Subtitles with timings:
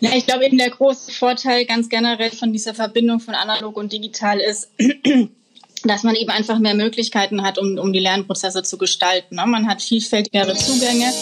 [0.00, 3.92] Ja, ich glaube eben der große Vorteil ganz generell von dieser Verbindung von analog und
[3.92, 4.70] digital ist,
[5.84, 9.36] dass man eben einfach mehr Möglichkeiten hat, um, um die Lernprozesse zu gestalten.
[9.36, 9.46] Ne?
[9.46, 11.12] Man hat vielfältigere Zugänge.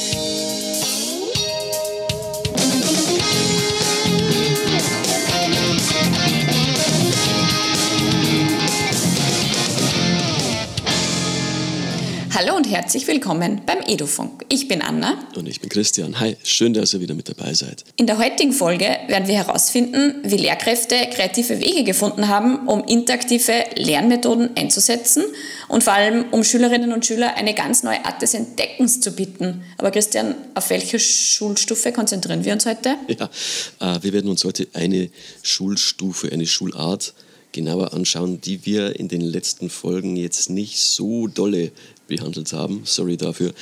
[12.36, 14.44] Hallo und herzlich willkommen beim Edufunk.
[14.48, 15.24] Ich bin Anna.
[15.36, 16.18] Und ich bin Christian.
[16.18, 17.84] Hi, schön, dass ihr wieder mit dabei seid.
[17.94, 23.52] In der heutigen Folge werden wir herausfinden, wie Lehrkräfte kreative Wege gefunden haben, um interaktive
[23.76, 25.22] Lernmethoden einzusetzen
[25.68, 29.62] und vor allem, um Schülerinnen und Schüler eine ganz neue Art des Entdeckens zu bieten.
[29.78, 32.96] Aber Christian, auf welche Schulstufe konzentrieren wir uns heute?
[33.16, 33.30] Ja,
[33.78, 35.08] äh, wir werden uns heute eine
[35.44, 37.14] Schulstufe, eine Schulart
[37.54, 41.70] genauer anschauen, die wir in den letzten Folgen jetzt nicht so dolle
[42.08, 42.82] behandelt haben.
[42.84, 43.54] Sorry dafür.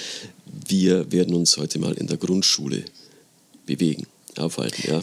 [0.67, 2.85] Wir werden uns heute mal in der Grundschule
[3.67, 4.07] bewegen,
[4.37, 4.83] aufhalten.
[4.91, 5.01] Ja.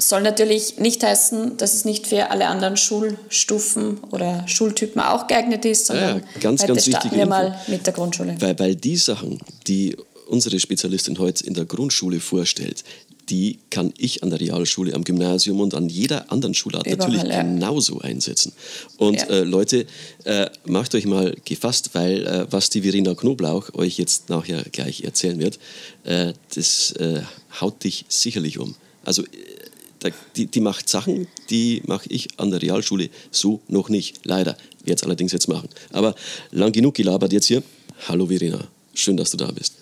[0.00, 5.64] Soll natürlich nicht heißen, dass es nicht für alle anderen Schulstufen oder Schultypen auch geeignet
[5.64, 8.36] ist, sondern ja, ganz, heute ganz starten wir mal mit der Grundschule.
[8.38, 9.96] Weil, weil die Sachen, die
[10.28, 12.84] unsere Spezialistin heute in der Grundschule vorstellt,
[13.30, 17.30] die kann ich an der Realschule, am Gymnasium und an jeder anderen Schulart Überall, natürlich
[17.30, 17.42] ja.
[17.42, 18.52] genauso einsetzen.
[18.96, 19.26] Und ja.
[19.26, 19.86] äh, Leute,
[20.24, 25.02] äh, macht euch mal gefasst, weil äh, was die Verena Knoblauch euch jetzt nachher gleich
[25.02, 25.58] erzählen wird,
[26.04, 27.22] äh, das äh,
[27.60, 28.74] haut dich sicherlich um.
[29.04, 34.24] Also äh, die, die macht Sachen, die mache ich an der Realschule so noch nicht.
[34.24, 34.56] Leider.
[34.86, 35.68] Es allerdings jetzt machen.
[35.90, 36.14] Aber
[36.50, 37.62] lang genug gelabert jetzt hier.
[38.08, 39.74] Hallo Verena, schön, dass du da bist.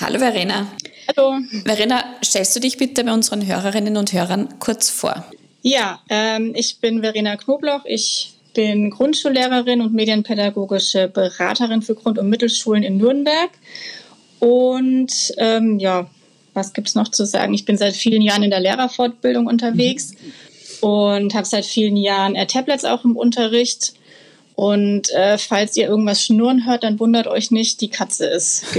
[0.00, 0.66] Hallo Verena.
[1.08, 1.38] Hallo.
[1.64, 5.24] Verena, stellst du dich bitte bei unseren Hörerinnen und Hörern kurz vor?
[5.62, 7.84] Ja, ähm, ich bin Verena Knobloch.
[7.84, 13.50] Ich bin Grundschullehrerin und medienpädagogische Beraterin für Grund- und Mittelschulen in Nürnberg.
[14.40, 16.08] Und ähm, ja,
[16.54, 17.54] was gibt es noch zu sagen?
[17.54, 20.88] Ich bin seit vielen Jahren in der Lehrerfortbildung unterwegs mhm.
[20.88, 23.94] und habe seit vielen Jahren äh, Tablets auch im Unterricht.
[24.54, 28.64] Und äh, falls ihr irgendwas schnurren hört, dann wundert euch nicht, die Katze ist.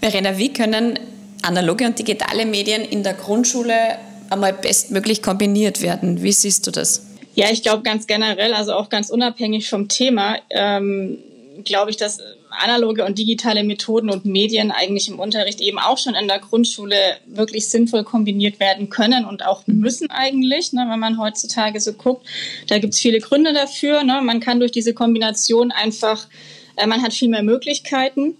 [0.00, 0.98] Verena, wie können
[1.42, 3.98] analoge und digitale Medien in der Grundschule
[4.28, 6.22] einmal bestmöglich kombiniert werden?
[6.22, 7.06] Wie siehst du das?
[7.34, 11.18] Ja, ich glaube ganz generell, also auch ganz unabhängig vom Thema, ähm,
[11.64, 12.18] glaube ich, dass
[12.50, 16.96] analoge und digitale Methoden und Medien eigentlich im Unterricht eben auch schon in der Grundschule
[17.26, 22.26] wirklich sinnvoll kombiniert werden können und auch müssen eigentlich, ne, wenn man heutzutage so guckt.
[22.68, 24.02] Da gibt es viele Gründe dafür.
[24.02, 24.20] Ne.
[24.22, 26.28] Man kann durch diese Kombination einfach,
[26.76, 28.36] äh, man hat viel mehr Möglichkeiten.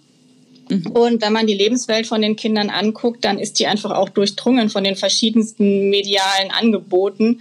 [0.71, 0.87] Mhm.
[0.93, 4.71] Und wenn man die Lebenswelt von den Kindern anguckt, dann ist die einfach auch durchdrungen
[4.71, 7.41] von den verschiedensten medialen Angeboten.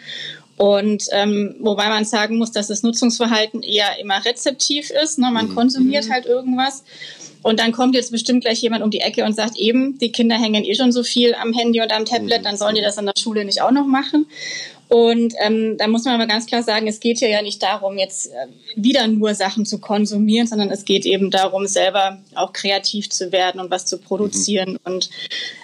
[0.60, 5.18] Und ähm, wobei man sagen muss, dass das Nutzungsverhalten eher immer rezeptiv ist.
[5.18, 5.32] Ne?
[5.32, 5.56] Man mhm.
[5.56, 6.12] konsumiert mhm.
[6.12, 6.84] halt irgendwas.
[7.42, 10.36] Und dann kommt jetzt bestimmt gleich jemand um die Ecke und sagt eben, die Kinder
[10.36, 12.44] hängen eh schon so viel am Handy und am Tablet, mhm.
[12.44, 14.26] dann sollen die das an der Schule nicht auch noch machen.
[14.90, 17.98] Und ähm, da muss man aber ganz klar sagen, es geht hier ja nicht darum,
[17.98, 23.10] jetzt äh, wieder nur Sachen zu konsumieren, sondern es geht eben darum, selber auch kreativ
[23.10, 24.80] zu werden und was zu produzieren mhm.
[24.84, 25.10] und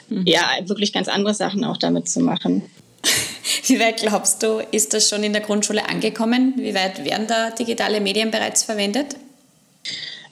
[0.08, 0.24] mhm.
[0.26, 2.62] ja, wirklich ganz andere Sachen auch damit zu machen.
[3.68, 6.54] Wie weit glaubst du, ist das schon in der Grundschule angekommen?
[6.58, 9.16] Wie weit werden da digitale Medien bereits verwendet?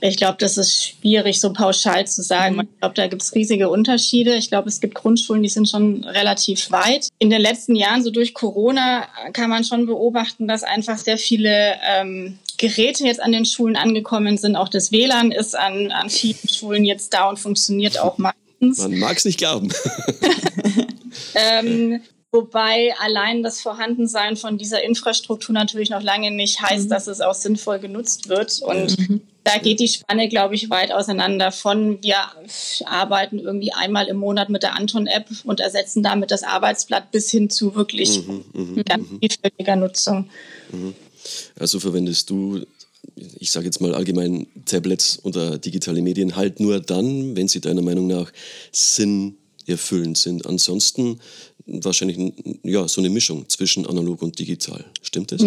[0.06, 2.56] Ich glaube, das ist schwierig, so pauschal zu sagen.
[2.56, 2.62] Mhm.
[2.62, 4.36] Ich glaube, da gibt es riesige Unterschiede.
[4.36, 7.08] Ich glaube, es gibt Grundschulen, die sind schon relativ weit.
[7.20, 11.76] In den letzten Jahren, so durch Corona, kann man schon beobachten, dass einfach sehr viele
[11.88, 14.58] ähm, Geräte jetzt an den Schulen angekommen sind.
[14.58, 18.80] Auch das WLAN ist an, an vielen Schulen jetzt da und funktioniert auch meistens.
[18.80, 19.70] Man mag es nicht glauben.
[21.36, 22.02] ähm,
[22.36, 26.90] Wobei allein das Vorhandensein von dieser Infrastruktur natürlich noch lange nicht heißt, mhm.
[26.90, 28.60] dass es auch sinnvoll genutzt wird.
[28.64, 29.22] Und mhm.
[29.44, 32.18] da geht die Spanne, glaube ich, weit auseinander von wir
[32.86, 37.52] arbeiten irgendwie einmal im Monat mit der Anton-App und ersetzen damit das Arbeitsblatt bis hin
[37.52, 39.20] zu wirklich mhm, mhm, mhm ganz mhm.
[39.20, 40.28] vielfältiger Nutzung.
[41.60, 42.66] Also verwendest du
[43.38, 47.84] ich sage jetzt mal allgemein Tablets oder digitale Medien halt nur dann, wenn sie deiner
[47.84, 48.32] Meinung nach
[48.72, 50.46] Sinn erfüllend sind.
[50.46, 51.20] Ansonsten
[51.66, 52.34] wahrscheinlich
[52.64, 54.86] ja, so eine Mischung zwischen analog und digital.
[55.02, 55.44] Stimmt das?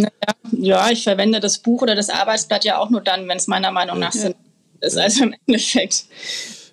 [0.53, 3.71] Ja, ich verwende das Buch oder das Arbeitsblatt ja auch nur dann, wenn es meiner
[3.71, 4.21] Meinung nach ja.
[4.21, 4.35] Sinn
[4.81, 4.97] ist.
[4.97, 6.07] Also im Endeffekt.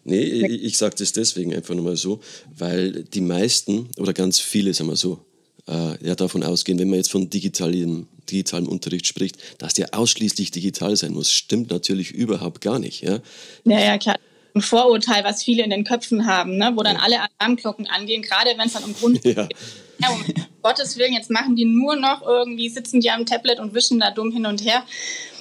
[0.05, 2.19] Nee, ich sage das deswegen einfach nochmal so,
[2.57, 5.19] weil die meisten oder ganz viele, sagen wir so,
[5.67, 10.51] äh, ja davon ausgehen, wenn man jetzt von digitalem, digitalem Unterricht spricht, dass der ausschließlich
[10.51, 11.31] digital sein muss.
[11.31, 13.01] Stimmt natürlich überhaupt gar nicht.
[13.01, 13.19] Ja,
[13.63, 14.17] ja, ja klar
[14.55, 16.71] ein Vorurteil, was viele in den Köpfen haben, ne?
[16.75, 19.45] wo dann alle Alarmglocken angehen, gerade wenn es dann um Grund ja.
[19.45, 19.57] geht.
[19.99, 20.23] Ja, um
[20.61, 24.11] Gottes Willen, jetzt machen die nur noch irgendwie, sitzen die am Tablet und wischen da
[24.11, 24.83] dumm hin und her.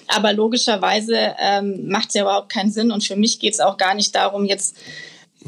[0.08, 2.90] Aber logischerweise ähm, macht es ja überhaupt keinen Sinn.
[2.90, 4.76] Und für mich geht es auch gar nicht darum, jetzt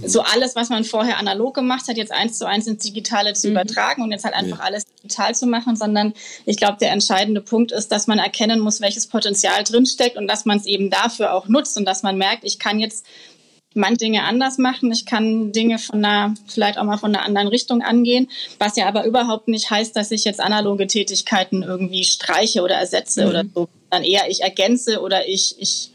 [0.03, 3.49] so alles, was man vorher analog gemacht hat, jetzt eins zu eins ins Digitale zu
[3.49, 3.53] mhm.
[3.53, 4.65] übertragen und jetzt halt einfach ja.
[4.65, 6.15] alles digital zu machen, sondern
[6.47, 10.45] ich glaube, der entscheidende Punkt ist, dass man erkennen muss, welches Potenzial drinsteckt und dass
[10.47, 13.07] man es eben dafür auch nutzt und dass man merkt, ich kann jetzt
[13.75, 14.91] manche Dinge anders machen.
[14.93, 18.29] Ich kann Dinge von einer, vielleicht auch mal von einer anderen Richtung angehen,
[18.59, 23.25] was ja aber überhaupt nicht heißt, dass ich jetzt analoge Tätigkeiten irgendwie streiche oder ersetze
[23.25, 23.29] mhm.
[23.31, 23.69] oder so.
[23.91, 25.91] Dann eher ich ergänze oder ich, ich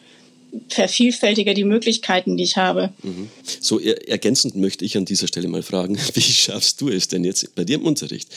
[0.67, 2.91] vervielfältige die Möglichkeiten, die ich habe.
[3.03, 3.29] Mhm.
[3.59, 7.23] So er, ergänzend möchte ich an dieser Stelle mal fragen, wie schaffst du es denn
[7.23, 8.29] jetzt bei dir im Unterricht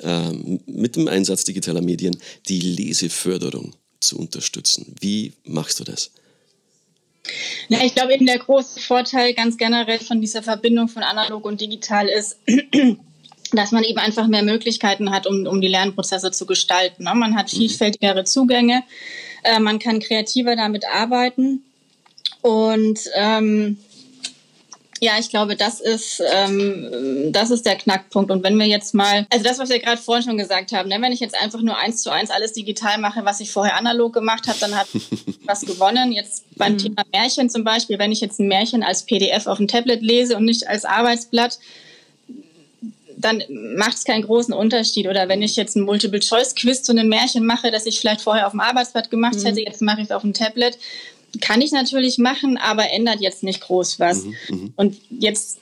[0.00, 2.16] ähm, mit dem Einsatz digitaler Medien
[2.48, 4.94] die Leseförderung zu unterstützen?
[5.00, 6.10] Wie machst du das?
[7.68, 11.60] Ja, ich glaube eben der große Vorteil ganz generell von dieser Verbindung von analog und
[11.60, 12.38] digital ist,
[13.52, 17.04] dass man eben einfach mehr Möglichkeiten hat, um, um die Lernprozesse zu gestalten.
[17.04, 17.14] Ne?
[17.14, 17.58] Man hat mhm.
[17.58, 18.82] vielfältigere Zugänge,
[19.44, 21.62] äh, man kann kreativer damit arbeiten
[22.42, 23.78] und ähm,
[25.02, 28.30] ja, ich glaube, das ist, ähm, das ist der Knackpunkt.
[28.30, 31.00] Und wenn wir jetzt mal, also das, was wir gerade vorhin schon gesagt haben, ne,
[31.00, 34.12] wenn ich jetzt einfach nur eins zu eins alles digital mache, was ich vorher analog
[34.12, 34.88] gemacht habe, dann hat
[35.50, 36.12] was gewonnen.
[36.12, 36.78] Jetzt beim mhm.
[36.78, 40.36] Thema Märchen zum Beispiel, wenn ich jetzt ein Märchen als PDF auf dem Tablet lese
[40.36, 41.58] und nicht als Arbeitsblatt,
[43.16, 43.42] dann
[43.76, 45.06] macht es keinen großen Unterschied.
[45.06, 48.52] Oder wenn ich jetzt ein Multiple-Choice-Quiz zu einem Märchen mache, das ich vielleicht vorher auf
[48.52, 49.46] dem Arbeitsblatt gemacht mhm.
[49.46, 50.78] hätte, jetzt mache ich es auf dem Tablet,
[51.40, 54.24] kann ich natürlich machen, aber ändert jetzt nicht groß was.
[54.24, 55.58] Mhm, mhm, und jetzt,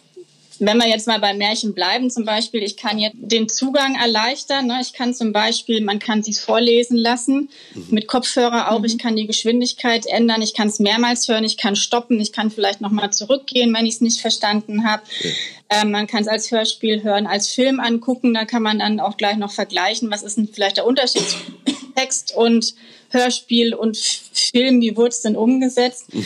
[0.60, 4.66] wenn wir jetzt mal beim Märchen bleiben, zum Beispiel, ich kann jetzt den Zugang erleichtern.
[4.66, 4.78] Ne?
[4.81, 7.87] Ich kann zum Beispiel, man kann sich vorlesen lassen, mhm.
[7.90, 8.81] mit Kopfhörer auch.
[8.81, 8.84] Mhm.
[8.84, 12.50] Ich kann die Geschwindigkeit ändern, ich kann es mehrmals hören, ich kann stoppen, ich kann
[12.50, 15.02] vielleicht nochmal zurückgehen, wenn ich es nicht verstanden habe.
[15.22, 15.31] Ja.
[15.70, 19.19] Ähm, man kann es als Hörspiel hören, als Film angucken, da kann man dann auch
[19.19, 22.75] gleich noch vergleichen, was ist denn vielleicht der Unterschied zwischen Text und
[23.11, 26.06] Hörspiel und Film, wie wurde es denn umgesetzt?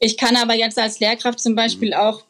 [0.00, 2.22] Ich kann aber jetzt als Lehrkraft zum Beispiel auch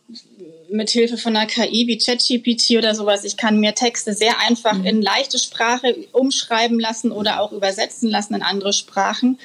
[0.75, 4.75] mit Hilfe von einer KI wie ChatGPT oder sowas, ich kann mir Texte sehr einfach
[4.75, 4.87] mhm.
[4.87, 9.39] in leichte Sprache umschreiben lassen oder auch übersetzen lassen in andere Sprachen.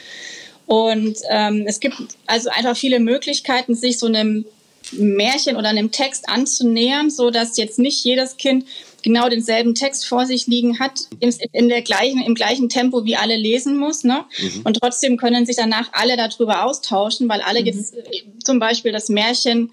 [0.66, 1.96] Und ähm, es gibt
[2.28, 4.46] also einfach viele Möglichkeiten, sich so einem
[4.92, 8.66] Märchen oder einem Text anzunähern, so dass jetzt nicht jedes Kind
[9.02, 13.36] genau denselben Text vor sich liegen hat, in der gleichen, im gleichen Tempo, wie alle
[13.36, 14.04] lesen muss.
[14.04, 14.26] Ne?
[14.40, 14.62] Mhm.
[14.64, 17.68] Und trotzdem können sich danach alle darüber austauschen, weil alle mhm.
[17.68, 19.72] jetzt äh, zum Beispiel das Märchen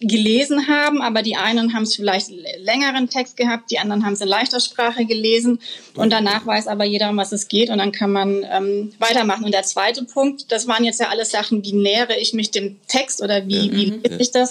[0.00, 4.20] gelesen haben, aber die einen haben es vielleicht längeren Text gehabt, die anderen haben es
[4.20, 5.60] in leichter Sprache gelesen
[5.94, 9.44] und danach weiß aber jeder, um was es geht und dann kann man ähm, weitermachen.
[9.44, 12.76] Und der zweite Punkt, das waren jetzt ja alles Sachen, wie nähere ich mich dem
[12.88, 14.02] Text oder wie, wie mhm.
[14.02, 14.50] lese ich das?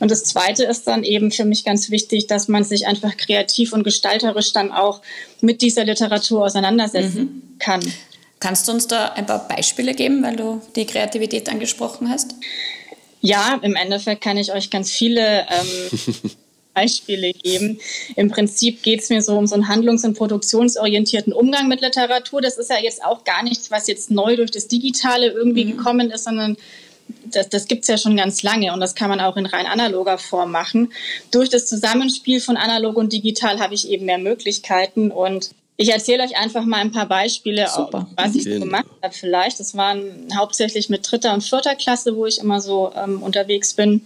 [0.00, 3.72] Und das zweite ist dann eben für mich ganz wichtig, dass man sich einfach kreativ
[3.72, 5.02] und gestalterisch dann auch
[5.40, 7.58] mit dieser Literatur auseinandersetzen mhm.
[7.58, 7.92] kann.
[8.40, 12.34] Kannst du uns da ein paar Beispiele geben, weil du die Kreativität angesprochen hast?
[13.20, 16.00] Ja, im Endeffekt kann ich euch ganz viele ähm,
[16.74, 17.80] Beispiele geben.
[18.14, 22.40] Im Prinzip geht es mir so um so einen handlungs- und produktionsorientierten Umgang mit Literatur.
[22.40, 25.76] Das ist ja jetzt auch gar nichts, was jetzt neu durch das Digitale irgendwie mhm.
[25.76, 26.56] gekommen ist, sondern
[27.24, 29.66] das, das gibt es ja schon ganz lange und das kann man auch in rein
[29.66, 30.92] analoger Form machen.
[31.30, 35.50] Durch das Zusammenspiel von analog und digital habe ich eben mehr Möglichkeiten und
[35.80, 38.08] ich erzähle euch einfach mal ein paar Beispiele, Super.
[38.16, 39.60] was ich so gemacht habe vielleicht.
[39.60, 44.02] Das waren hauptsächlich mit dritter und vierter Klasse, wo ich immer so ähm, unterwegs bin.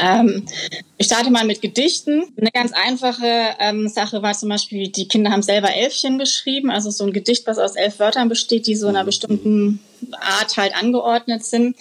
[0.00, 0.46] Ähm,
[0.98, 2.24] ich starte mal mit Gedichten.
[2.36, 6.90] Eine ganz einfache ähm, Sache war zum Beispiel, die Kinder haben selber Elfchen geschrieben, also
[6.90, 9.78] so ein Gedicht, was aus elf Wörtern besteht, die so in einer bestimmten
[10.20, 11.76] Art halt angeordnet sind.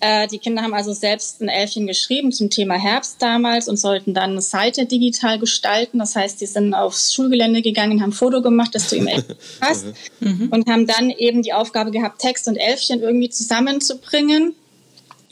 [0.00, 4.14] Äh, die Kinder haben also selbst ein Elfchen geschrieben zum Thema Herbst damals und sollten
[4.14, 5.98] dann eine Seite digital gestalten.
[5.98, 9.36] Das heißt, die sind aufs Schulgelände gegangen, haben ein Foto gemacht, das zu ihrem Elfchen
[9.60, 9.86] passt
[10.20, 10.48] mhm.
[10.50, 14.54] und haben dann eben die Aufgabe gehabt, Text und Elfchen irgendwie zusammenzubringen.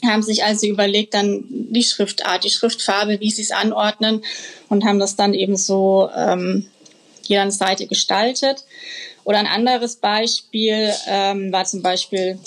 [0.05, 4.23] Haben sich also überlegt, dann die Schriftart, die Schriftfarbe, wie sie es anordnen
[4.69, 6.67] und haben das dann eben so ähm,
[7.23, 8.63] jeder eine Seite gestaltet.
[9.25, 12.39] Oder ein anderes Beispiel ähm, war zum Beispiel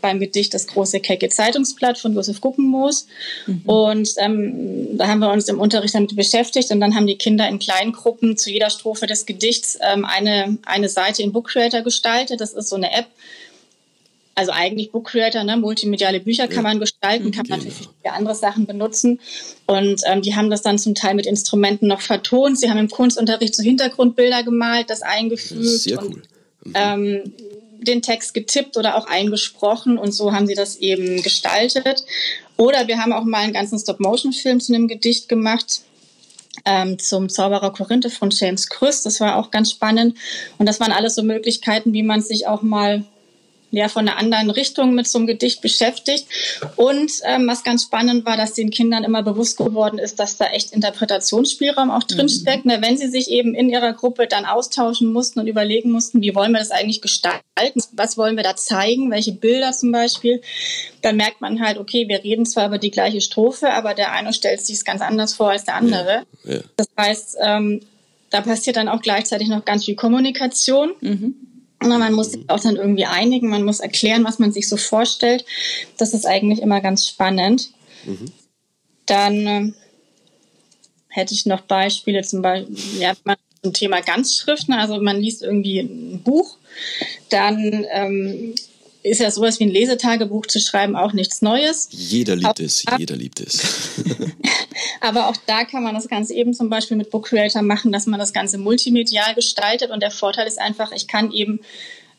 [0.00, 3.06] beim Gedicht Das große Kecke Zeitungsblatt von Josef Guggenmoos.
[3.46, 3.62] Mhm.
[3.66, 7.48] Und ähm, da haben wir uns im Unterricht damit beschäftigt und dann haben die Kinder
[7.48, 11.82] in kleinen Gruppen zu jeder Strophe des Gedichts ähm, eine, eine Seite in Book Creator
[11.82, 12.40] gestaltet.
[12.40, 13.06] Das ist so eine App,
[14.34, 15.56] also eigentlich Book Creator, ne?
[15.56, 19.20] multimediale Bücher kann man gestalten, kann man natürlich für andere Sachen benutzen.
[19.66, 22.58] Und ähm, die haben das dann zum Teil mit Instrumenten noch vertont.
[22.58, 25.60] Sie haben im Kunstunterricht so Hintergrundbilder gemalt, das eingefügt.
[25.60, 26.22] Das sehr cool.
[26.64, 26.72] Mhm.
[26.74, 27.32] ähm,
[27.82, 32.04] den Text getippt oder auch eingesprochen und so haben sie das eben gestaltet.
[32.56, 35.82] Oder wir haben auch mal einen ganzen Stop-Motion-Film zu einem Gedicht gemacht.
[36.66, 39.02] Ähm, zum Zauberer Korinthe von James Krüss.
[39.02, 40.18] Das war auch ganz spannend.
[40.58, 43.04] Und das waren alles so Möglichkeiten, wie man sich auch mal
[43.70, 46.26] ja von einer anderen Richtung mit so einem Gedicht beschäftigt.
[46.76, 50.46] Und ähm, was ganz spannend war, dass den Kindern immer bewusst geworden ist, dass da
[50.46, 52.64] echt Interpretationsspielraum auch drin steckt.
[52.64, 52.82] Mhm.
[52.82, 56.52] Wenn sie sich eben in ihrer Gruppe dann austauschen mussten und überlegen mussten, wie wollen
[56.52, 57.40] wir das eigentlich gestalten,
[57.92, 60.40] was wollen wir da zeigen, welche Bilder zum Beispiel,
[61.02, 64.32] dann merkt man halt, okay, wir reden zwar über die gleiche Strophe, aber der eine
[64.32, 66.24] stellt sich es ganz anders vor als der andere.
[66.44, 66.60] Ja, ja.
[66.76, 67.80] Das heißt, ähm,
[68.30, 70.92] da passiert dann auch gleichzeitig noch ganz viel Kommunikation.
[71.00, 71.34] Mhm.
[71.82, 75.44] Man muss sich auch dann irgendwie einigen, man muss erklären, was man sich so vorstellt.
[75.96, 77.70] Das ist eigentlich immer ganz spannend.
[78.04, 78.32] Mhm.
[79.06, 79.72] Dann äh,
[81.08, 83.14] hätte ich noch Beispiele zum Beispiel ja,
[83.62, 84.74] zum Thema Ganzschriften.
[84.74, 86.56] Also man liest irgendwie ein Buch,
[87.28, 88.54] dann ähm,
[89.02, 91.88] ist ja sowas wie ein Lesetagebuch zu schreiben auch nichts Neues.
[91.90, 93.62] Jeder liebt auch, es, jeder liebt es.
[95.00, 98.06] aber auch da kann man das Ganze eben zum Beispiel mit Book Creator machen, dass
[98.06, 99.90] man das Ganze multimedial gestaltet.
[99.90, 101.60] Und der Vorteil ist einfach, ich kann eben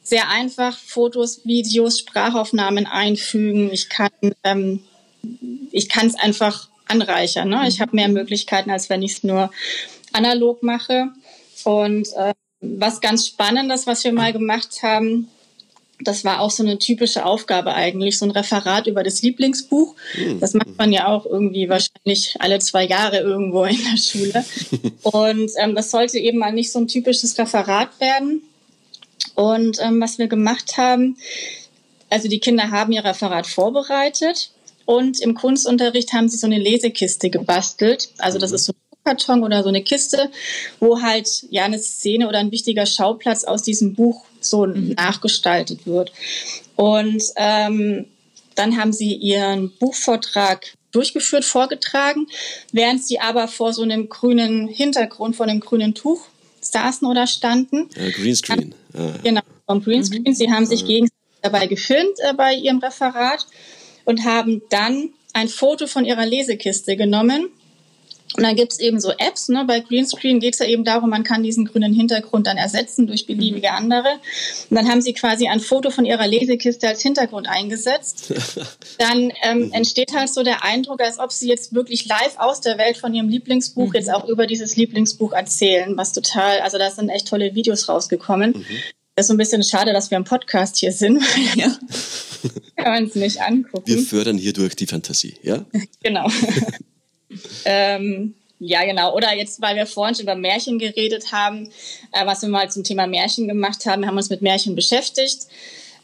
[0.04, 3.72] sehr einfach Fotos, Videos, Sprachaufnahmen einfügen.
[3.72, 4.12] Ich kann
[4.44, 4.82] ähm,
[5.72, 7.50] ich kann es einfach anreichern.
[7.50, 7.68] Ne?
[7.68, 9.52] Ich habe mehr Möglichkeiten, als wenn ich es nur
[10.14, 11.10] analog mache.
[11.64, 15.30] Und äh, was ganz Spannendes, was wir mal gemacht haben,
[16.04, 19.96] das war auch so eine typische Aufgabe eigentlich, so ein Referat über das Lieblingsbuch.
[20.14, 20.40] Hm.
[20.40, 24.46] Das macht man ja auch irgendwie wahrscheinlich alle zwei Jahre irgendwo in der Schule.
[25.04, 28.42] Und ähm, das sollte eben mal nicht so ein typisches Referat werden.
[29.36, 31.18] Und ähm, was wir gemacht haben,
[32.10, 34.52] also die Kinder haben ihr Referat vorbereitet
[34.86, 38.10] und im Kunstunterricht haben sie so eine Lesekiste gebastelt.
[38.18, 38.56] Also das mhm.
[38.56, 40.30] ist so Karton oder so eine Kiste,
[40.80, 44.94] wo halt ja eine Szene oder ein wichtiger Schauplatz aus diesem Buch so mhm.
[44.94, 46.12] nachgestaltet wird.
[46.76, 48.06] Und ähm,
[48.56, 52.28] dann haben sie ihren Buchvortrag durchgeführt, vorgetragen,
[52.72, 56.28] während sie aber vor so einem grünen Hintergrund, vor einem grünen Tuch
[56.60, 57.90] saßen oder standen.
[57.98, 58.76] Uh, Greenscreen.
[58.94, 59.14] Uh.
[59.24, 60.24] Genau, vom Greenscreen.
[60.24, 60.34] Mhm.
[60.34, 60.88] Sie haben sich uh.
[60.88, 63.48] gegenseitig dabei gefilmt äh, bei ihrem Referat
[64.06, 67.50] und haben dann ein Foto von ihrer Lesekiste genommen
[68.38, 69.50] und dann gibt es eben so Apps.
[69.50, 69.66] Ne?
[69.68, 73.26] Bei Greenscreen geht es ja eben darum, man kann diesen grünen Hintergrund dann ersetzen durch
[73.26, 74.08] beliebige andere.
[74.70, 78.34] Und dann haben sie quasi ein Foto von ihrer Lesekiste als Hintergrund eingesetzt.
[78.98, 82.78] Dann ähm, entsteht halt so der Eindruck, als ob sie jetzt wirklich live aus der
[82.78, 83.96] Welt von ihrem Lieblingsbuch mhm.
[83.96, 88.52] jetzt auch über dieses Lieblingsbuch erzählen, was total, also da sind echt tolle Videos rausgekommen.
[88.52, 88.66] Mhm.
[89.16, 91.22] Das ist so ein bisschen schade, dass wir im Podcast hier sind.
[91.56, 91.78] Ja.
[92.76, 93.86] kann man es nicht angucken.
[93.86, 95.66] Wir fördern hier durch die Fantasie, ja?
[96.04, 96.28] genau.
[97.66, 99.16] Ähm, ja, genau.
[99.16, 101.70] Oder jetzt, weil wir vorhin schon über Märchen geredet haben,
[102.12, 105.48] äh, was wir mal zum Thema Märchen gemacht haben, haben uns mit Märchen beschäftigt.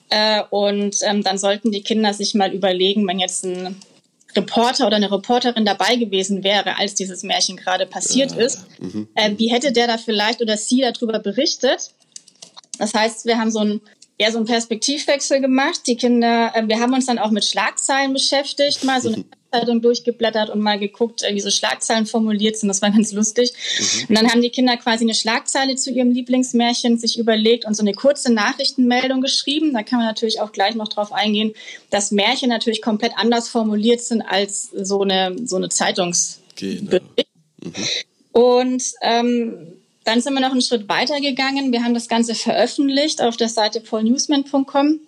[0.09, 3.79] Äh, und ähm, dann sollten die Kinder sich mal überlegen, wenn jetzt ein
[4.35, 8.37] Reporter oder eine Reporterin dabei gewesen wäre, als dieses Märchen gerade passiert ja.
[8.37, 9.07] ist, mhm.
[9.15, 11.91] äh, wie hätte der da vielleicht oder sie darüber berichtet?
[12.79, 13.81] Das heißt, wir haben so ein
[14.17, 15.81] eher so einen Perspektivwechsel gemacht.
[15.85, 19.81] Die Kinder, äh, wir haben uns dann auch mit Schlagzeilen beschäftigt, mal so eine Zeitung
[19.81, 22.69] durchgeblättert und mal geguckt, wie so Schlagzeilen formuliert sind.
[22.69, 23.53] Das war ganz lustig.
[23.53, 24.05] Mhm.
[24.09, 27.83] Und dann haben die Kinder quasi eine Schlagzeile zu ihrem Lieblingsmärchen sich überlegt und so
[27.83, 29.73] eine kurze Nachrichtenmeldung geschrieben.
[29.73, 31.53] Da kann man natürlich auch gleich noch drauf eingehen,
[31.89, 36.89] dass Märchen natürlich komplett anders formuliert sind als so eine, so eine Zeitungsbericht.
[36.89, 37.01] Genau.
[37.63, 37.73] Mhm.
[38.31, 39.73] Und ähm,
[40.03, 41.71] dann sind wir noch einen Schritt weiter gegangen.
[41.71, 44.99] Wir haben das Ganze veröffentlicht auf der Seite paulnewsman.com.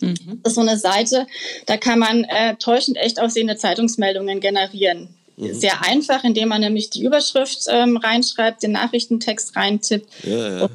[0.00, 0.40] Mhm.
[0.42, 1.26] Das ist so eine Seite,
[1.66, 5.08] da kann man äh, täuschend echt aussehende Zeitungsmeldungen generieren.
[5.36, 5.54] Mhm.
[5.54, 10.08] Sehr einfach, indem man nämlich die Überschrift ähm, reinschreibt, den Nachrichtentext reintippt.
[10.24, 10.68] Ja, ja.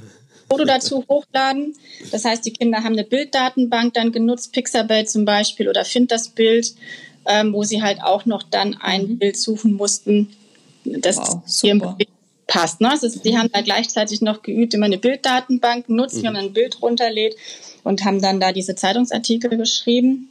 [0.50, 1.76] Foto dazu hochladen.
[2.12, 6.30] Das heißt, die Kinder haben eine Bilddatenbank dann genutzt, Pixabay zum Beispiel oder Find das
[6.30, 6.74] Bild,
[7.26, 9.20] ähm, wo sie halt auch noch dann ein mhm.
[9.20, 10.36] Bild suchen mussten,
[10.84, 12.10] das wow, ihrem Bild
[12.48, 12.82] passt.
[12.82, 12.92] Ne?
[12.92, 16.20] Also, die haben da gleichzeitig noch geübt, man eine Bilddatenbank nutzt, mhm.
[16.20, 17.36] wie man ein Bild runterlädt
[17.84, 20.30] und haben dann da diese Zeitungsartikel geschrieben.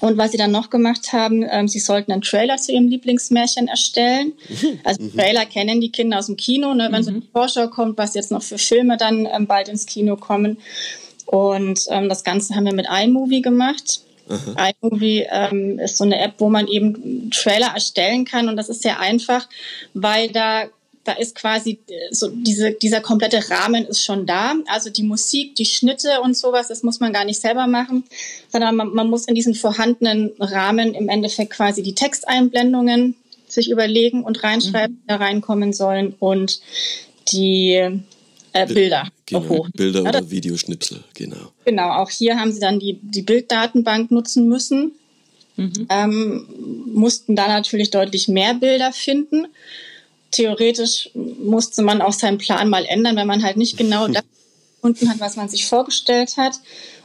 [0.00, 3.68] Und was sie dann noch gemacht haben, ähm, sie sollten einen Trailer zu ihrem Lieblingsmärchen
[3.68, 4.32] erstellen.
[4.48, 4.80] Mhm.
[4.84, 5.12] Also mhm.
[5.14, 7.04] Trailer kennen die Kinder aus dem Kino, ne, wenn mhm.
[7.04, 10.58] so eine Vorschau kommt, was jetzt noch für Filme dann ähm, bald ins Kino kommen.
[11.26, 14.02] Und ähm, das Ganze haben wir mit iMovie gemacht.
[14.28, 14.70] Aha.
[14.82, 18.82] iMovie ähm, ist so eine App, wo man eben Trailer erstellen kann und das ist
[18.82, 19.48] sehr einfach,
[19.94, 20.64] weil da
[21.04, 24.54] da ist quasi äh, so diese, dieser komplette Rahmen ist schon da.
[24.66, 28.04] Also die Musik, die Schnitte und sowas, das muss man gar nicht selber machen,
[28.50, 33.14] sondern man, man muss in diesen vorhandenen Rahmen im Endeffekt quasi die Texteinblendungen
[33.46, 35.00] sich überlegen und reinschreiben, mhm.
[35.02, 36.60] die da reinkommen sollen und
[37.32, 37.74] die
[38.52, 39.66] äh, Bilder genau.
[39.74, 41.52] Bilder ja, oder Videoschnipsel, genau.
[41.64, 44.92] Genau, auch hier haben sie dann die, die Bilddatenbank nutzen müssen,
[45.56, 45.86] mhm.
[45.88, 46.48] ähm,
[46.86, 49.46] mussten da natürlich deutlich mehr Bilder finden
[50.30, 54.24] theoretisch musste man auch seinen Plan mal ändern, wenn man halt nicht genau das
[54.76, 56.54] gefunden hat, was man sich vorgestellt hat.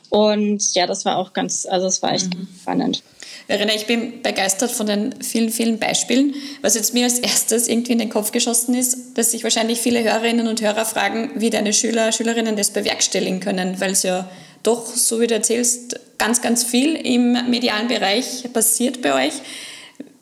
[0.10, 2.48] Und ja, das war auch ganz, also es war echt mhm.
[2.62, 3.04] spannend.
[3.48, 6.36] Verena, ich bin begeistert von den vielen, vielen Beispielen.
[6.62, 10.04] Was jetzt mir als erstes irgendwie in den Kopf geschossen ist, dass sich wahrscheinlich viele
[10.04, 14.30] Hörerinnen und Hörer fragen, wie deine Schüler, Schülerinnen das bewerkstelligen können, weil es ja
[14.62, 19.34] doch, so wie du erzählst, ganz, ganz viel im medialen Bereich passiert bei euch.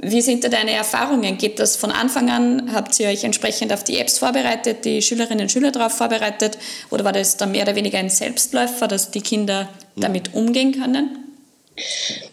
[0.04, 1.38] Wie sind da deine Erfahrungen?
[1.38, 2.74] Geht das von Anfang an?
[2.74, 6.58] Habt ihr euch entsprechend auf die Apps vorbereitet, die Schülerinnen und Schüler darauf vorbereitet?
[6.90, 11.18] Oder war das dann mehr oder weniger ein Selbstläufer, dass die Kinder damit umgehen können?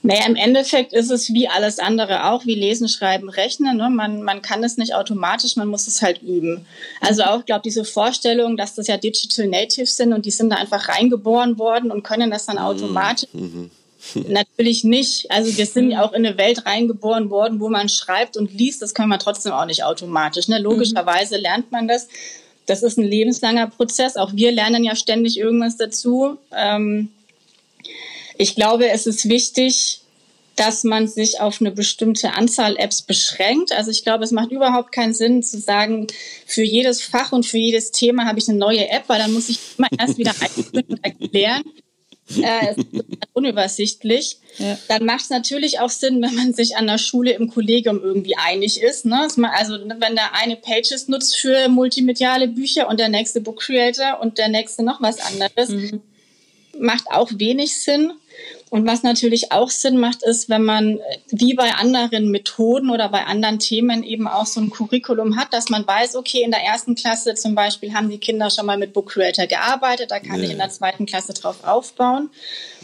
[0.02, 3.76] Naja, im Endeffekt ist es wie alles andere auch, wie Lesen, Schreiben, Rechnen.
[3.76, 3.90] Ne?
[3.90, 6.66] Man, man kann es nicht automatisch, man muss es halt üben.
[7.02, 10.56] Also auch, glaube diese Vorstellung, dass das ja Digital Natives sind und die sind da
[10.56, 12.62] einfach reingeboren worden und können das dann mhm.
[12.62, 13.28] automatisch.
[13.32, 13.70] Mhm.
[14.28, 15.30] Natürlich nicht.
[15.30, 18.82] Also wir sind ja auch in eine Welt reingeboren worden, wo man schreibt und liest.
[18.82, 20.48] Das kann man trotzdem auch nicht automatisch.
[20.48, 20.58] Ne?
[20.58, 22.08] Logischerweise lernt man das.
[22.66, 24.16] Das ist ein lebenslanger Prozess.
[24.16, 26.36] Auch wir lernen ja ständig irgendwas dazu.
[26.52, 27.10] Ähm,
[28.36, 30.00] ich glaube, es ist wichtig,
[30.54, 33.72] dass man sich auf eine bestimmte Anzahl Apps beschränkt.
[33.72, 36.08] Also ich glaube, es macht überhaupt keinen Sinn zu sagen,
[36.46, 39.48] für jedes Fach und für jedes Thema habe ich eine neue App, weil dann muss
[39.48, 40.34] ich immer erst wieder
[40.72, 41.62] und erklären.
[42.36, 42.74] Äh,
[43.32, 44.38] unübersichtlich.
[44.58, 44.78] Ja.
[44.88, 48.36] Dann macht es natürlich auch Sinn, wenn man sich an der Schule im Kollegium irgendwie
[48.36, 49.06] einig ist.
[49.06, 49.28] Ne?
[49.52, 54.38] Also wenn der eine Pages nutzt für multimediale Bücher und der nächste Book Creator und
[54.38, 56.02] der nächste noch was anderes, mhm.
[56.78, 58.12] macht auch wenig Sinn.
[58.70, 63.24] Und was natürlich auch Sinn macht, ist, wenn man wie bei anderen Methoden oder bei
[63.24, 66.94] anderen Themen eben auch so ein Curriculum hat, dass man weiß, okay, in der ersten
[66.94, 70.46] Klasse zum Beispiel haben die Kinder schon mal mit Book Creator gearbeitet, da kann nee.
[70.46, 72.30] ich in der zweiten Klasse drauf aufbauen.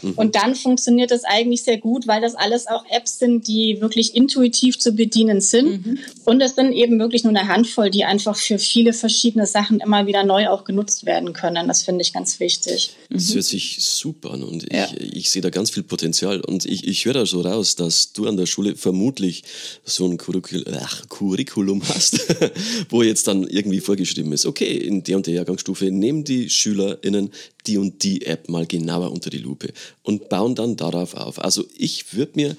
[0.05, 0.13] Mhm.
[0.13, 4.15] Und dann funktioniert das eigentlich sehr gut, weil das alles auch Apps sind, die wirklich
[4.15, 5.85] intuitiv zu bedienen sind.
[5.85, 5.99] Mhm.
[6.25, 10.07] Und es sind eben wirklich nur eine Handvoll, die einfach für viele verschiedene Sachen immer
[10.07, 11.67] wieder neu auch genutzt werden können.
[11.67, 12.95] Das finde ich ganz wichtig.
[13.09, 14.87] Das hört sich super an und ja.
[14.99, 16.41] ich, ich sehe da ganz viel Potenzial.
[16.41, 19.43] Und ich, ich höre da so raus, dass du an der Schule vermutlich
[19.83, 22.19] so ein Curricul Ach, Curriculum hast,
[22.89, 27.31] wo jetzt dann irgendwie vorgeschrieben ist, okay, in der und der Jahrgangsstufe nehmen die SchülerInnen
[27.67, 31.43] die und die App mal genauer unter die Lupe und bauen dann darauf auf.
[31.43, 32.57] Also ich würde mir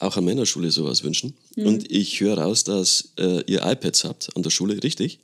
[0.00, 1.36] auch an meiner Schule sowas wünschen.
[1.56, 1.66] Mhm.
[1.66, 5.20] Und ich höre raus, dass äh, ihr iPads habt an der Schule, richtig?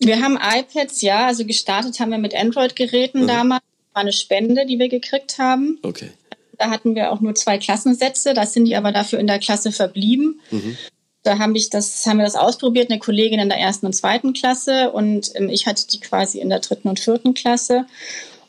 [0.00, 1.26] Wir haben iPads, ja.
[1.26, 3.28] Also gestartet haben wir mit Android-Geräten mhm.
[3.28, 3.62] damals.
[3.62, 5.78] Das war eine Spende, die wir gekriegt haben.
[5.82, 6.10] Okay.
[6.58, 8.34] Da hatten wir auch nur zwei Klassensätze.
[8.34, 10.40] Da sind die aber dafür in der Klasse verblieben.
[10.50, 10.76] Mhm.
[11.22, 14.34] Da haben, ich das, haben wir das ausprobiert, eine Kollegin in der ersten und zweiten
[14.34, 17.86] Klasse und ähm, ich hatte die quasi in der dritten und vierten Klasse.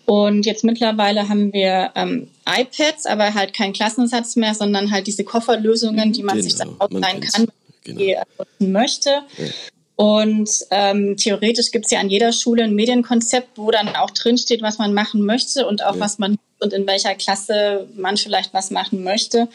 [0.05, 5.23] Und jetzt mittlerweile haben wir ähm, iPads, aber halt kein Klassensatz mehr, sondern halt diese
[5.23, 7.47] Kofferlösungen, die man genau, sich dann ausleihen kann,
[7.83, 7.99] genau.
[7.99, 8.27] die er
[8.59, 9.09] möchte.
[9.37, 9.45] Ja.
[9.95, 14.61] Und ähm, theoretisch gibt es ja an jeder Schule ein Medienkonzept, wo dann auch drinsteht,
[14.61, 16.01] was man machen möchte und auch ja.
[16.01, 19.47] was man und in welcher Klasse man vielleicht was machen möchte.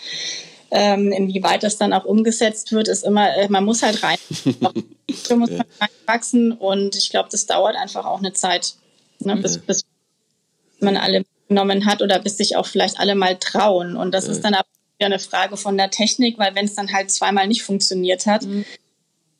[0.70, 4.18] Ähm, inwieweit das dann auch umgesetzt wird, ist immer, äh, man muss halt rein.
[4.44, 8.74] muss man reinwachsen und ich glaube, das dauert einfach auch eine Zeit,
[9.18, 9.84] ne, bis, bis
[10.82, 13.96] man alle genommen hat oder bis sich auch vielleicht alle mal trauen.
[13.96, 14.68] Und das ist dann aber
[15.00, 18.64] eine Frage von der Technik, weil wenn es dann halt zweimal nicht funktioniert hat, mhm.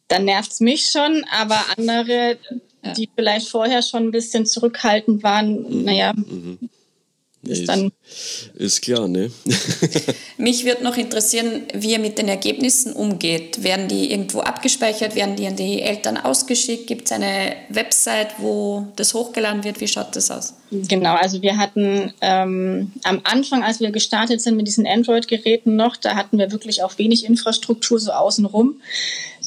[0.09, 2.38] dann nervt es mich schon, aber andere,
[2.83, 2.92] ja.
[2.94, 5.85] die vielleicht vorher schon ein bisschen zurückhaltend waren, mhm.
[5.85, 6.70] naja, mhm
[7.42, 7.90] ist, dann
[8.55, 9.31] ist klar, ne?
[10.37, 13.62] Mich würde noch interessieren, wie ihr mit den Ergebnissen umgeht.
[13.62, 15.14] Werden die irgendwo abgespeichert?
[15.14, 16.87] Werden die an die Eltern ausgeschickt?
[16.87, 19.81] Gibt es eine Website, wo das hochgeladen wird?
[19.81, 20.55] Wie schaut das aus?
[20.70, 25.96] Genau, also wir hatten ähm, am Anfang, als wir gestartet sind mit diesen Android-Geräten noch,
[25.96, 28.81] da hatten wir wirklich auch wenig Infrastruktur so außenrum.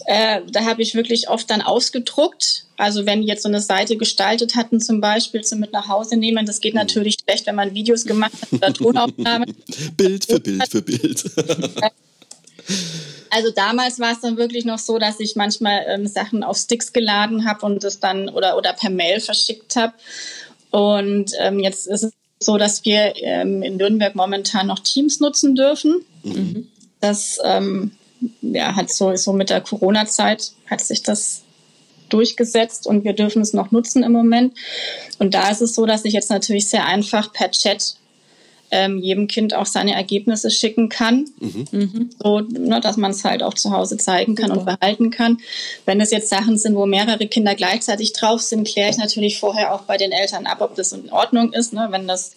[0.06, 2.63] Äh, da habe ich wirklich oft dann ausgedruckt.
[2.84, 6.46] Also wenn jetzt so eine Seite gestaltet hatten, zum Beispiel zum mit nach Hause nehmen,
[6.46, 9.56] das geht natürlich schlecht, wenn man Videos gemacht hat oder Tonaufnahmen.
[9.96, 11.24] Bild für Bild für Bild.
[13.30, 16.94] Also damals war es dann wirklich noch so, dass ich manchmal ähm, Sachen auf Sticks
[16.94, 19.94] geladen habe und das dann oder, oder per Mail verschickt habe.
[20.70, 25.56] Und ähm, jetzt ist es so, dass wir ähm, in Nürnberg momentan noch Teams nutzen
[25.56, 26.06] dürfen.
[26.22, 26.68] Mhm.
[27.02, 27.94] Das ähm,
[28.42, 31.42] ja, hat so, so mit der Corona-Zeit hat sich das
[32.14, 34.54] durchgesetzt und wir dürfen es noch nutzen im Moment.
[35.20, 37.96] Und da ist es so, dass ich jetzt natürlich sehr einfach per Chat
[38.72, 41.66] ähm, jedem Kind auch seine Ergebnisse schicken kann, mhm.
[41.72, 42.10] mhm.
[42.22, 44.60] so ne, dass man es halt auch zu Hause zeigen kann Super.
[44.60, 45.38] und behalten kann.
[45.86, 49.76] Wenn es jetzt Sachen sind, wo mehrere Kinder gleichzeitig drauf sind, kläre ich natürlich vorher
[49.76, 51.74] auch bei den Eltern ab, ob das in Ordnung ist.
[51.74, 51.88] Ne?
[51.92, 52.32] Wenn das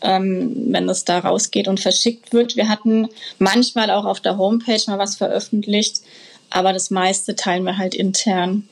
[0.00, 2.56] ähm, wenn das da rausgeht und verschickt wird.
[2.56, 3.08] Wir hatten
[3.38, 6.02] manchmal auch auf der Homepage mal was veröffentlicht,
[6.50, 8.68] aber das meiste teilen wir halt intern.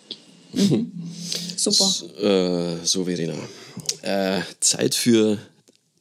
[0.56, 0.92] Mhm.
[1.56, 1.84] Super.
[1.84, 3.34] So, äh, so Verena.
[4.02, 5.38] Äh, Zeit für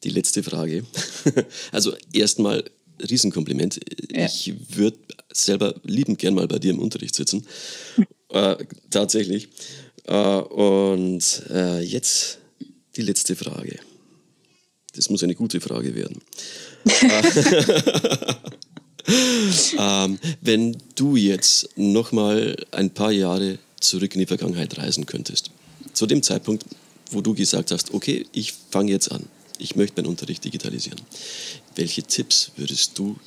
[0.03, 0.85] die letzte Frage.
[1.71, 2.63] Also erstmal
[3.09, 3.79] Riesenkompliment.
[4.11, 4.25] Ja.
[4.25, 4.97] Ich würde
[5.33, 7.45] selber liebend gern mal bei dir im Unterricht sitzen.
[8.29, 8.55] äh,
[8.89, 9.49] tatsächlich.
[10.05, 12.37] Äh, und äh, jetzt
[12.95, 13.79] die letzte Frage.
[14.95, 16.21] Das muss eine gute Frage werden.
[19.77, 25.51] ähm, wenn du jetzt nochmal ein paar Jahre zurück in die Vergangenheit reisen könntest,
[25.93, 26.65] zu dem Zeitpunkt,
[27.11, 31.01] wo du gesagt hast, okay, ich fange jetzt an, ich möchte meinen Unterricht digitalisieren.
[31.75, 33.17] Welche Tipps würdest du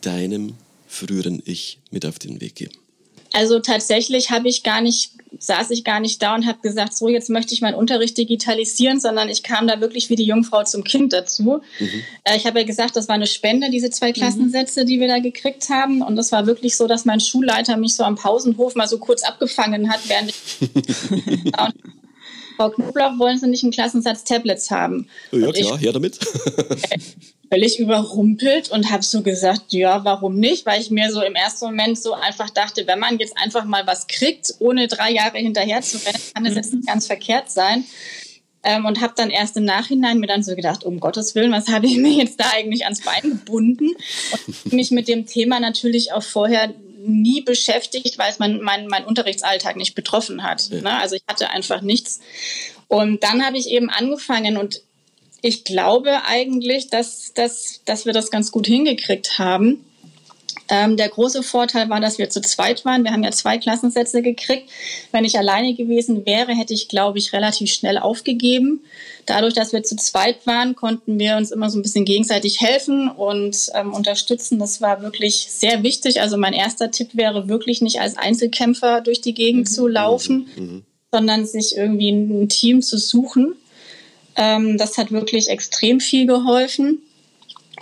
[0.00, 0.54] deinem
[0.88, 2.74] früheren Ich mit auf den Weg geben?
[3.36, 7.06] Also tatsächlich habe ich gar nicht, saß ich gar nicht da und habe gesagt, so
[7.06, 10.84] jetzt möchte ich meinen Unterricht digitalisieren, sondern ich kam da wirklich wie die Jungfrau zum
[10.84, 11.60] Kind dazu.
[11.78, 12.02] Mhm.
[12.24, 14.14] Äh, ich habe ja gesagt, das war eine Spende, diese zwei mhm.
[14.14, 16.00] Klassensätze, die wir da gekriegt haben.
[16.00, 19.22] Und das war wirklich so, dass mein Schulleiter mich so am Pausenhof mal so kurz
[19.22, 21.52] abgefangen hat, während ich
[22.56, 25.08] Frau Knoblauch, wollen Sie nicht einen Klassensatz Tablets haben?
[25.32, 26.18] Ja, klar, her damit.
[27.50, 30.66] völlig überrumpelt und habe so gesagt, ja, warum nicht?
[30.66, 33.86] Weil ich mir so im ersten Moment so einfach dachte, wenn man jetzt einfach mal
[33.86, 37.84] was kriegt, ohne drei Jahre hinterher zu rennen, kann das jetzt nicht ganz verkehrt sein.
[38.62, 41.68] Ähm, und habe dann erst im Nachhinein mir dann so gedacht, um Gottes Willen, was
[41.68, 43.90] habe ich mir jetzt da eigentlich ans Bein gebunden?
[44.64, 46.74] Und mich mit dem Thema natürlich auch vorher
[47.06, 50.68] nie beschäftigt, weil es mein, mein, mein Unterrichtsalltag nicht betroffen hat.
[50.70, 50.80] Ja.
[50.80, 51.00] Ne?
[51.00, 52.20] Also ich hatte einfach nichts.
[52.88, 54.82] Und dann habe ich eben angefangen und
[55.42, 59.84] ich glaube eigentlich, dass, dass, dass wir das ganz gut hingekriegt haben.
[60.68, 63.04] Ähm, der große Vorteil war, dass wir zu zweit waren.
[63.04, 64.68] Wir haben ja zwei Klassensätze gekriegt.
[65.12, 68.82] Wenn ich alleine gewesen wäre, hätte ich, glaube ich, relativ schnell aufgegeben.
[69.26, 73.08] Dadurch, dass wir zu zweit waren, konnten wir uns immer so ein bisschen gegenseitig helfen
[73.08, 74.58] und ähm, unterstützen.
[74.58, 76.20] Das war wirklich sehr wichtig.
[76.20, 79.72] Also mein erster Tipp wäre wirklich nicht als Einzelkämpfer durch die Gegend mhm.
[79.72, 80.62] zu laufen, mhm.
[80.62, 80.82] mhm.
[81.12, 83.54] sondern sich irgendwie ein Team zu suchen.
[84.36, 87.02] Ähm, das hat wirklich extrem viel geholfen.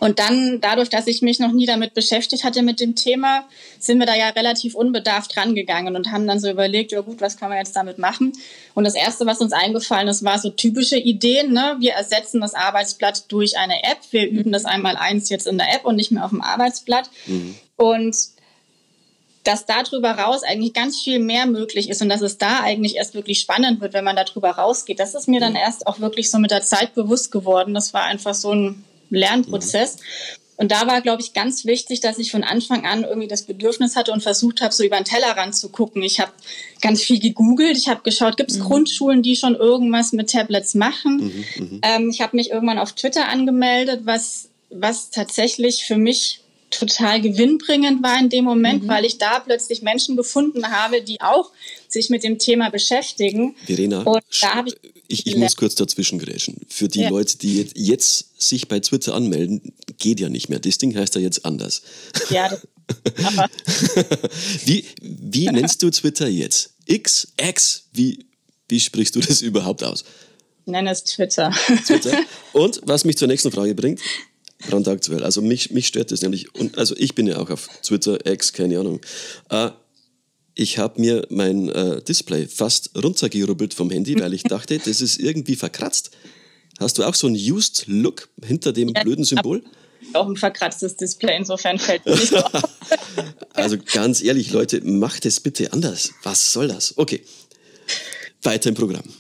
[0.00, 3.44] Und dann, dadurch, dass ich mich noch nie damit beschäftigt hatte mit dem Thema,
[3.78, 7.36] sind wir da ja relativ unbedarft rangegangen und haben dann so überlegt, ja gut, was
[7.36, 8.32] können wir jetzt damit machen?
[8.74, 11.52] Und das Erste, was uns eingefallen ist, war so typische Ideen.
[11.52, 11.76] Ne?
[11.78, 13.98] Wir ersetzen das Arbeitsblatt durch eine App.
[14.10, 17.08] Wir üben das einmal eins jetzt in der App und nicht mehr auf dem Arbeitsblatt.
[17.26, 17.54] Mhm.
[17.76, 18.16] Und
[19.44, 23.14] dass darüber raus eigentlich ganz viel mehr möglich ist und dass es da eigentlich erst
[23.14, 24.98] wirklich spannend wird, wenn man darüber rausgeht.
[24.98, 27.74] Das ist mir dann erst auch wirklich so mit der Zeit bewusst geworden.
[27.74, 29.96] Das war einfach so ein Lernprozess.
[30.56, 33.96] Und da war, glaube ich, ganz wichtig, dass ich von Anfang an irgendwie das Bedürfnis
[33.96, 36.02] hatte und versucht habe, so über den Tellerrand zu gucken.
[36.02, 36.30] Ich habe
[36.80, 37.76] ganz viel gegoogelt.
[37.76, 38.64] Ich habe geschaut, gibt es mhm.
[38.64, 41.16] Grundschulen, die schon irgendwas mit Tablets machen?
[41.16, 41.80] Mhm, mhm.
[41.82, 48.02] ähm, ich habe mich irgendwann auf Twitter angemeldet, was, was tatsächlich für mich total gewinnbringend
[48.02, 48.88] war in dem Moment, mhm.
[48.88, 51.50] weil ich da plötzlich Menschen gefunden habe, die auch
[51.88, 53.56] sich mit dem Thema beschäftigen.
[53.66, 56.60] Verena, und da habe ich, ich, ich muss kurz dazwischen grätschen.
[56.68, 57.08] Für die ja.
[57.08, 59.60] Leute, die jetzt, jetzt, sich bei Twitter anmelden,
[59.98, 60.58] geht ja nicht mehr.
[60.58, 61.82] Das Ding heißt ja jetzt anders.
[62.30, 62.66] Ja, das,
[63.24, 63.48] aber
[64.64, 66.70] wie, wie nennst du Twitter jetzt?
[66.86, 68.26] X, X, wie,
[68.68, 70.04] wie sprichst du das überhaupt aus?
[70.66, 71.52] Ich nenne es Twitter.
[71.86, 72.18] Twitter.
[72.52, 74.00] Und was mich zur nächsten Frage bringt,
[74.68, 75.22] brandaktuell.
[75.22, 76.54] Also mich, mich stört das nämlich.
[76.54, 79.00] Und also ich bin ja auch auf Twitter, X, keine Ahnung.
[79.50, 79.70] Äh,
[80.54, 85.18] ich habe mir mein äh, Display fast runtergerubbelt vom Handy, weil ich dachte, das ist
[85.18, 86.10] irgendwie verkratzt.
[86.78, 89.62] Hast du auch so einen Used Look hinter dem ja, blöden Symbol?
[90.12, 92.62] Auch ein verkratztes Display, insofern fällt mir nicht auf.
[93.54, 96.12] also ganz ehrlich, Leute, macht es bitte anders.
[96.22, 96.96] Was soll das?
[96.98, 97.22] Okay,
[98.42, 99.04] weiter im Programm.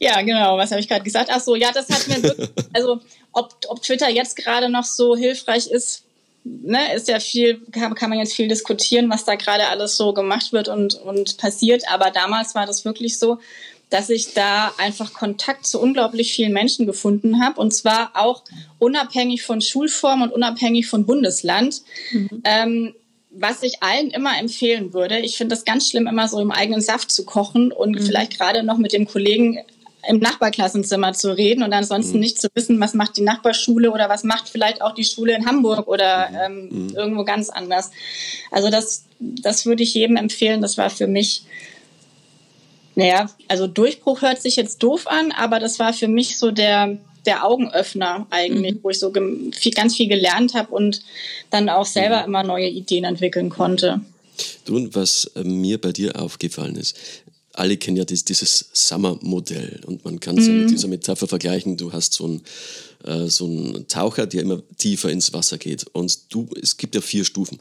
[0.00, 0.58] Ja, genau.
[0.58, 1.30] Was habe ich gerade gesagt?
[1.32, 3.00] Ach so, ja, das hat mir wirklich, also
[3.32, 6.02] ob, ob Twitter jetzt gerade noch so hilfreich ist,
[6.44, 10.12] ne, ist ja viel, kann, kann man jetzt viel diskutieren, was da gerade alles so
[10.12, 11.84] gemacht wird und, und passiert.
[11.90, 13.38] Aber damals war das wirklich so,
[13.90, 17.60] dass ich da einfach Kontakt zu unglaublich vielen Menschen gefunden habe.
[17.60, 18.42] Und zwar auch
[18.78, 21.82] unabhängig von Schulform und unabhängig von Bundesland.
[22.12, 22.42] Mhm.
[22.44, 22.94] Ähm,
[23.36, 26.80] was ich allen immer empfehlen würde, ich finde das ganz schlimm, immer so im eigenen
[26.80, 28.02] Saft zu kochen und mhm.
[28.04, 29.58] vielleicht gerade noch mit dem Kollegen
[30.08, 32.20] im Nachbarklassenzimmer zu reden und ansonsten mhm.
[32.20, 35.46] nicht zu wissen, was macht die Nachbarschule oder was macht vielleicht auch die Schule in
[35.46, 36.36] Hamburg oder mhm.
[36.44, 36.96] ähm, mhm.
[36.96, 37.90] irgendwo ganz anders.
[38.50, 40.60] Also das, das würde ich jedem empfehlen.
[40.60, 41.44] Das war für mich,
[42.94, 46.98] naja, also Durchbruch hört sich jetzt doof an, aber das war für mich so der,
[47.26, 48.80] der Augenöffner eigentlich, mhm.
[48.82, 51.02] wo ich so viel, ganz viel gelernt habe und
[51.50, 52.26] dann auch selber mhm.
[52.26, 54.00] immer neue Ideen entwickeln konnte.
[54.64, 56.96] Du, was äh, mir bei dir aufgefallen ist,
[57.54, 60.50] alle kennen ja das, dieses Summer-Modell und man kann es mhm.
[60.50, 61.76] ja mit dieser Metapher vergleichen.
[61.76, 62.42] Du hast so einen,
[63.04, 67.00] äh, so einen Taucher, der immer tiefer ins Wasser geht und du, es gibt ja
[67.00, 67.58] vier Stufen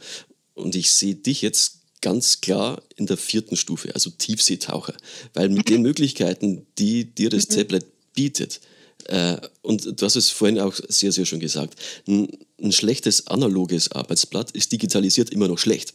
[0.53, 4.95] und ich sehe dich jetzt ganz klar in der vierten Stufe, also Tiefseetaucher,
[5.33, 7.53] weil mit den Möglichkeiten, die dir das mhm.
[7.55, 8.59] Tablet bietet,
[9.05, 11.77] Äh, und du hast es vorhin auch sehr, sehr schön gesagt.
[12.07, 12.29] Ein,
[12.61, 15.93] ein schlechtes analoges Arbeitsblatt ist digitalisiert immer noch schlecht.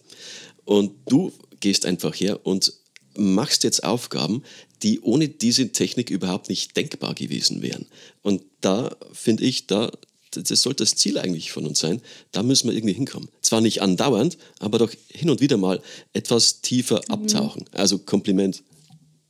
[0.66, 2.72] Und du gehst einfach her und
[3.18, 4.42] machst jetzt Aufgaben,
[4.82, 7.86] die ohne diese Technik überhaupt nicht denkbar gewesen wären.
[8.22, 9.90] Und da finde ich, da
[10.30, 12.02] das sollte das Ziel eigentlich von uns sein.
[12.32, 13.28] Da müssen wir irgendwie hinkommen.
[13.40, 15.80] Zwar nicht andauernd, aber doch hin und wieder mal
[16.12, 17.14] etwas tiefer mhm.
[17.14, 17.64] abtauchen.
[17.72, 18.62] Also Kompliment.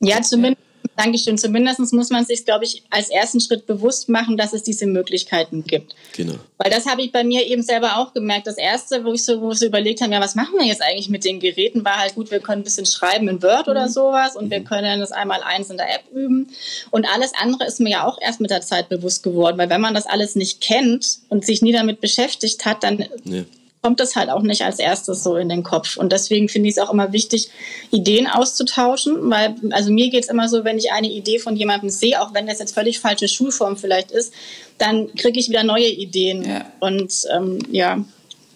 [0.01, 0.68] Ja, zumindest
[0.99, 1.39] Dankeschön.
[1.39, 5.63] Zumindest muss man sich, glaube ich, als ersten Schritt bewusst machen, dass es diese Möglichkeiten
[5.63, 5.95] gibt.
[6.17, 6.35] Genau.
[6.57, 8.49] Weil das habe ich bei mir eben selber auch gemerkt.
[8.49, 10.83] Das erste, wo ich so, wo wir so überlegt haben, ja, was machen wir jetzt
[10.83, 13.71] eigentlich mit den Geräten, war halt gut, wir können ein bisschen schreiben in Word mhm.
[13.71, 14.51] oder sowas und mhm.
[14.51, 16.49] wir können das einmal eins in der App üben.
[16.91, 19.81] Und alles andere ist mir ja auch erst mit der Zeit bewusst geworden, weil wenn
[19.81, 23.45] man das alles nicht kennt und sich nie damit beschäftigt hat, dann ja
[23.83, 25.97] kommt das halt auch nicht als erstes so in den Kopf.
[25.97, 27.51] Und deswegen finde ich es auch immer wichtig,
[27.91, 31.91] Ideen auszutauschen, weil, also mir geht es immer so, wenn ich eine Idee von jemandem
[31.91, 34.33] sehe, auch wenn das jetzt völlig falsche Schulform vielleicht ist,
[34.79, 36.45] dann kriege ich wieder neue Ideen.
[36.45, 36.67] Ja.
[36.81, 38.05] Und ähm, ja,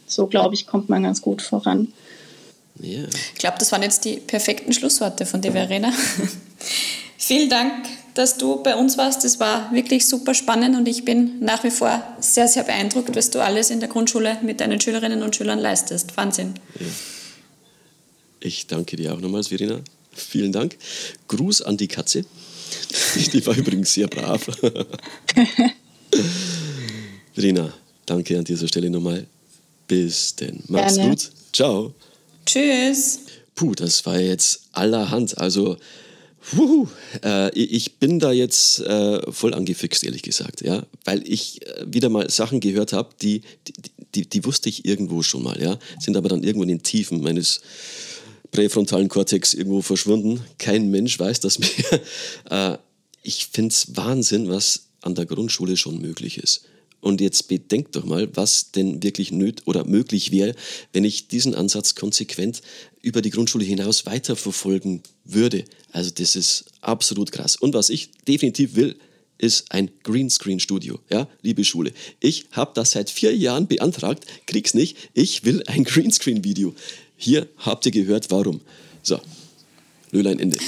[0.07, 1.93] so glaube ich, kommt man ganz gut voran.
[2.83, 3.09] Yeah.
[3.35, 5.93] Ich glaube, das waren jetzt die perfekten Schlussworte von dir, Verena.
[7.17, 9.25] Vielen Dank dass du bei uns warst.
[9.25, 13.31] Das war wirklich super spannend und ich bin nach wie vor sehr, sehr beeindruckt, was
[13.31, 16.17] du alles in der Grundschule mit deinen Schülerinnen und Schülern leistest.
[16.17, 16.55] Wahnsinn.
[16.79, 16.87] Ja.
[18.41, 19.81] Ich danke dir auch nochmals, Verena.
[20.13, 20.77] Vielen Dank.
[21.29, 22.25] Gruß an die Katze.
[23.33, 24.47] Die war übrigens sehr brav.
[27.35, 27.73] Verena,
[28.05, 29.27] danke an dieser Stelle nochmal.
[29.87, 30.63] Bis denn.
[30.69, 31.11] Mach's Gerne.
[31.11, 31.31] gut.
[31.53, 31.95] Ciao.
[32.45, 33.21] Tschüss.
[33.55, 35.39] Puh, das war jetzt allerhand.
[35.39, 35.77] Also
[36.51, 36.89] Wuhu,
[37.25, 42.09] äh, ich bin da jetzt äh, voll angefixt, ehrlich gesagt, ja, weil ich äh, wieder
[42.09, 43.73] mal Sachen gehört habe, die, die,
[44.15, 47.23] die, die, wusste ich irgendwo schon mal, ja, sind aber dann irgendwo in den Tiefen
[47.23, 47.61] meines
[48.51, 50.45] präfrontalen Kortex irgendwo verschwunden.
[50.59, 52.01] Kein Mensch weiß das mehr.
[52.51, 52.79] Äh,
[53.23, 56.65] ich finde es Wahnsinn, was an der Grundschule schon möglich ist.
[57.03, 60.55] Und jetzt bedenkt doch mal, was denn wirklich nöt oder möglich wäre,
[60.93, 62.63] wenn ich diesen Ansatz konsequent
[63.03, 65.65] über die Grundschule hinaus weiterverfolgen würde.
[65.91, 67.57] Also das ist absolut krass.
[67.57, 68.95] Und was ich definitiv will,
[69.37, 71.01] ist ein Greenscreen-Studio.
[71.11, 74.97] Ja, liebe Schule, ich habe das seit vier Jahren beantragt, krieg's nicht.
[75.13, 76.73] Ich will ein Greenscreen-Video.
[77.17, 78.61] Hier habt ihr gehört, warum.
[79.03, 79.21] So,
[80.13, 80.59] Löhlein Ende.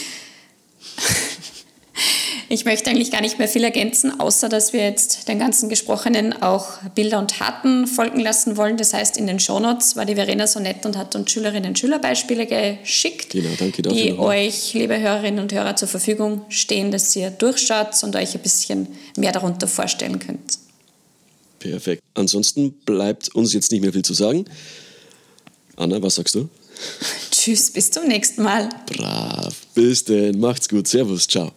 [2.54, 6.40] Ich möchte eigentlich gar nicht mehr viel ergänzen, außer dass wir jetzt den ganzen Gesprochenen
[6.40, 8.76] auch Bilder und Taten folgen lassen wollen.
[8.76, 11.78] Das heißt, in den Shownotes war die Verena so nett und hat uns Schülerinnen und
[11.80, 17.16] Schülerbeispiele geschickt, genau, danke dafür die euch, liebe Hörerinnen und Hörer, zur Verfügung stehen, dass
[17.16, 18.86] ihr durchschaut und euch ein bisschen
[19.16, 20.58] mehr darunter vorstellen könnt.
[21.58, 22.04] Perfekt.
[22.14, 24.44] Ansonsten bleibt uns jetzt nicht mehr viel zu sagen.
[25.74, 26.48] Anna, was sagst du?
[27.32, 28.68] Tschüss, bis zum nächsten Mal.
[28.86, 29.54] Brav.
[29.74, 30.38] Bis denn.
[30.38, 30.86] Macht's gut.
[30.86, 31.26] Servus.
[31.26, 31.52] Ciao.